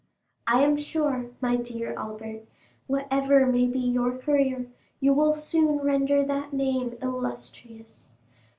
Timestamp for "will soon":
5.13-5.77